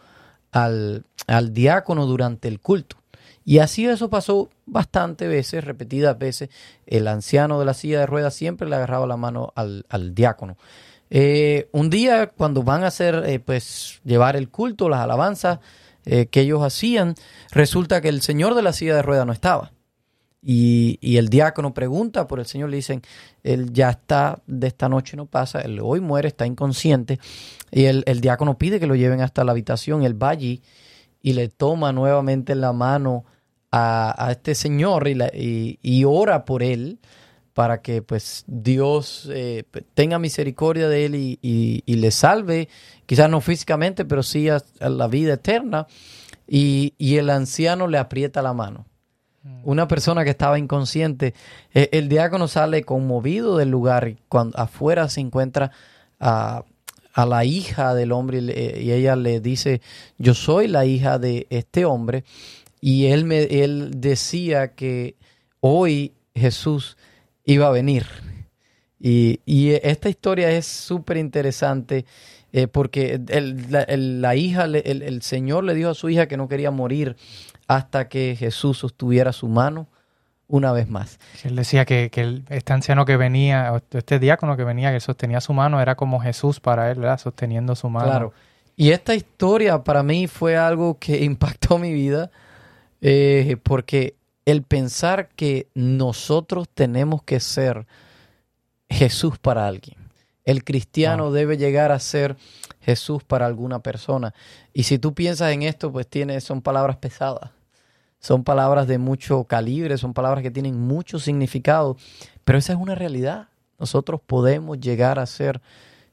[0.51, 2.97] al, al diácono durante el culto.
[3.45, 6.49] Y así eso pasó bastantes veces, repetidas veces.
[6.87, 10.57] El anciano de la silla de ruedas siempre le agarraba la mano al, al diácono.
[11.15, 15.59] Eh, un día, cuando van a hacer, eh, pues, llevar el culto, las alabanzas
[16.07, 17.17] eh, que ellos hacían,
[17.51, 19.73] resulta que el señor de la silla de ruedas no estaba.
[20.43, 23.03] Y, y, el diácono pregunta por el señor, le dicen,
[23.43, 27.21] él ya está, de esta noche no pasa, él hoy muere, está inconsciente.
[27.71, 30.63] Y el, el diácono pide que lo lleven hasta la habitación, él va y
[31.21, 33.27] le toma nuevamente la mano
[33.71, 37.01] a, a este señor y, y ora por él
[37.55, 42.69] para que pues Dios eh, tenga misericordia de él y, le salve,
[43.07, 45.87] quizás no físicamente, pero sí a, la vida eterna.
[46.49, 48.87] Y, el anciano le aprieta la mano.
[49.43, 49.61] Mm.
[49.65, 51.35] Una persona que estaba inconsciente,
[51.75, 55.73] eh, el diácono sale conmovido del lugar y cuando afuera se encuentra
[56.21, 56.65] a,
[57.15, 59.83] la hija del hombre y, ella le dice,
[60.17, 62.25] yo soy la hija de este hombre.
[62.81, 65.17] Y él, me, él decía que
[65.61, 66.97] hoy Jesús
[67.45, 68.07] iba a venir.
[68.99, 69.41] Y,
[69.83, 72.05] esta historia es súper interesante
[72.53, 77.17] eh, porque la, hija, el, Señor le dijo a su hija que no quería morir
[77.67, 79.89] hasta que Jesús sostuviera su mano
[80.47, 81.19] una vez más.
[81.43, 85.53] Él decía que, que este anciano que venía, este diácono que venía, que sostenía su
[85.53, 87.19] mano, era como Jesús para él, ¿verdad?
[87.19, 88.07] Sosteniendo su mano.
[88.07, 88.33] Claro.
[88.77, 92.31] Y esta historia para mí fue algo que impactó mi vida
[93.01, 97.87] eh, porque el pensar que nosotros tenemos que ser
[98.89, 99.97] Jesús para alguien.
[100.45, 102.37] El cristiano debe llegar a ser
[102.81, 104.35] Jesús para alguna persona.
[104.73, 107.51] Y si tú piensas en esto, pues tiene, son palabras pesadas.
[108.19, 111.97] Son palabras de mucho calibre, son palabras que tienen mucho significado.
[112.45, 113.49] Pero esa es una realidad.
[113.79, 115.61] Nosotros podemos llegar a ser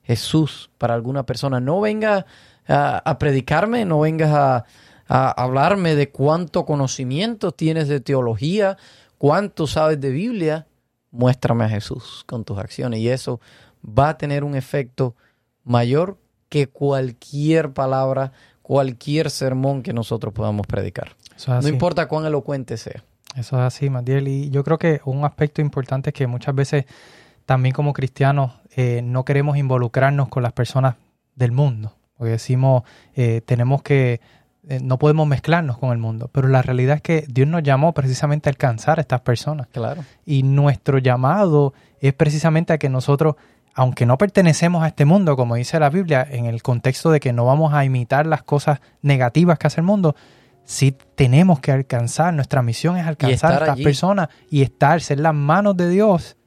[0.04, 1.60] Jesús para alguna persona.
[1.60, 2.26] No vengas
[2.68, 4.66] a predicarme, no vengas a,
[5.10, 8.78] a hablarme de cuánto conocimiento tienes de teología,
[9.18, 10.68] cuánto sabes de Biblia,
[11.12, 13.00] muéstrame a Jesús con tus acciones.
[13.00, 13.42] Y eso
[13.84, 15.16] va a tener un efecto
[15.64, 16.18] mayor
[16.48, 21.16] que cualquier palabra, cualquier sermón que nosotros podamos predicar.
[21.48, 23.04] No importa cuán elocuente sea.
[23.36, 24.28] Eso es así, Matiel.
[24.28, 26.86] Y yo creo que un aspecto importante es que muchas veces
[27.46, 30.96] también como cristianos eh, no queremos involucrarnos con las personas
[31.36, 31.96] del mundo.
[32.16, 32.84] Porque decimos,
[33.16, 34.20] eh, tenemos que
[34.68, 37.94] eh, no podemos mezclarnos con el mundo, pero la realidad es que Dios nos llamó
[37.94, 39.68] precisamente a alcanzar a estas personas.
[39.72, 40.04] Claro.
[40.26, 43.36] Y nuestro llamado es precisamente a que nosotros,
[43.74, 47.32] aunque no pertenecemos a este mundo, como dice la Biblia, en el contexto de que
[47.32, 50.16] no vamos a imitar las cosas negativas que hace el mundo,
[50.66, 55.34] sí tenemos que alcanzar, nuestra misión es alcanzar a estas personas y estar, ser las
[55.34, 56.38] manos de Dios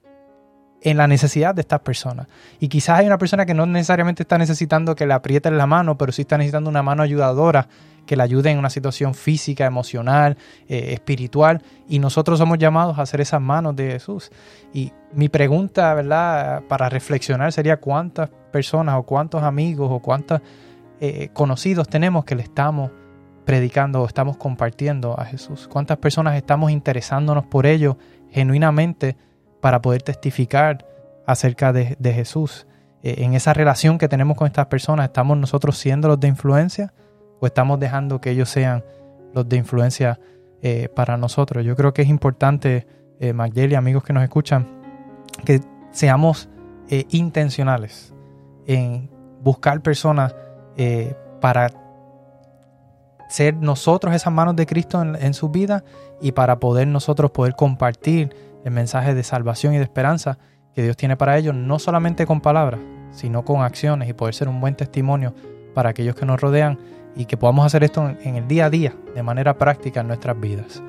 [0.85, 2.27] en la necesidad de estas personas.
[2.59, 5.97] Y quizás hay una persona que no necesariamente está necesitando que le aprieten la mano,
[5.97, 7.69] pero sí está necesitando una mano ayudadora
[8.07, 10.37] que le ayude en una situación física, emocional,
[10.69, 11.63] eh, espiritual.
[11.89, 14.31] Y nosotros somos llamados a hacer esas manos de Jesús.
[14.73, 16.63] Y mi pregunta, ¿verdad?
[16.69, 20.41] Para reflexionar sería cuántas personas o cuántos amigos o cuántos
[21.01, 22.91] eh, conocidos tenemos que le estamos
[23.45, 25.69] predicando o estamos compartiendo a Jesús.
[25.69, 27.99] ¿Cuántas personas estamos interesándonos por ello
[28.31, 29.17] genuinamente
[29.63, 30.87] para poder testificar
[31.27, 32.67] acerca de, Jesús?
[33.03, 36.93] Eh, en esa relación que tenemos con estas personas, ¿estamos nosotros siendo los de influencia?
[37.43, 38.85] o estamos dejando que ellos sean
[39.35, 40.21] los de influencia
[40.63, 41.65] eh, para nosotros.
[41.65, 42.87] Yo creo que es importante,
[43.19, 44.69] eh, y amigos que nos escuchan,
[45.45, 46.49] que seamos
[46.89, 48.15] eh, intencionales
[48.69, 49.11] en
[49.43, 50.37] buscar personas
[50.77, 51.73] eh, para
[53.29, 55.83] ser nosotros esas manos de Cristo en, en su vida
[56.21, 60.39] y para poder nosotros poder compartir el mensaje de salvación y de esperanza
[60.75, 64.49] que Dios tiene para ellos, no solamente con palabras, sino con acciones y poder ser
[64.49, 65.35] un buen testimonio
[65.75, 66.79] para aquellos que nos rodean
[67.15, 70.39] y que podamos hacer esto en, el día a día, de manera práctica en nuestras
[70.41, 70.83] vidas.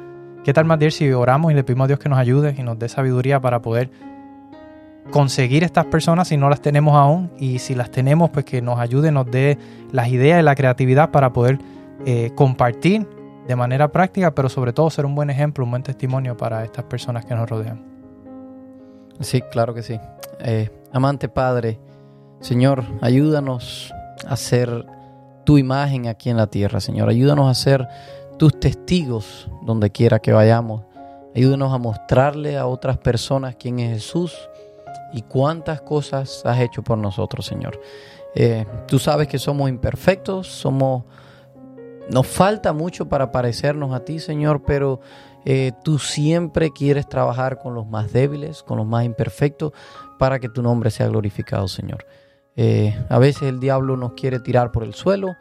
[0.43, 2.79] ¿Qué tal, Matiel, si oramos y le pedimos a Dios que nos ayude y nos
[2.79, 3.89] dé sabiduría para poder
[5.11, 7.31] conseguir estas personas si no las tenemos aún?
[7.37, 9.57] Y si las tenemos, pues que nos ayude, nos dé
[9.91, 11.59] las ideas y la creatividad para poder
[12.05, 13.07] eh, compartir
[13.47, 16.85] de manera práctica, pero sobre todo ser un buen ejemplo, un buen testimonio para estas
[16.85, 17.83] personas que nos rodean.
[19.19, 19.99] Sí, claro que sí.
[20.39, 21.79] Eh, amante Padre,
[22.39, 23.93] Señor, ayúdanos
[24.27, 24.85] a ser
[25.45, 27.09] tu imagen aquí en la tierra, Señor.
[27.09, 27.87] Ayúdanos a ser
[28.37, 30.83] tus testigos donde quiera que vayamos.
[31.35, 34.49] Ayúdanos a mostrarle a otras personas quién es Jesús
[35.13, 37.79] y cuántas cosas has hecho por nosotros, Señor.
[38.35, 41.03] Eh, tú sabes que somos imperfectos, somos...
[42.09, 44.99] Nos falta mucho para parecernos a ti, Señor, pero
[45.45, 49.71] eh, tú siempre quieres trabajar con los más débiles, con los más imperfectos,
[50.19, 52.05] para que tu nombre sea glorificado, Señor.
[52.55, 55.35] Eh, a veces el diablo nos quiere tirar por el suelo,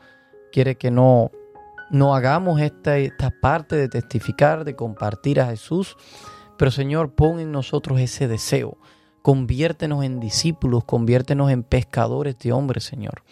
[0.51, 1.31] quiere que no,
[1.91, 5.97] no hagamos esta, esta parte de testificar, de compartir a Jesús.
[6.57, 8.79] Pero Señor, pon en nosotros ese deseo.
[9.21, 13.23] Conviértenos en discípulos, conviértenos en pescadores de hombres, Señor.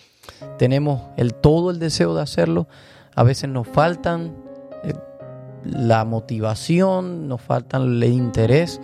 [0.59, 2.69] Tenemos el todo el deseo de hacerlo.
[3.15, 4.35] A veces nos faltan
[4.85, 4.95] eh,
[5.65, 8.81] la motivación, nos faltan el interés.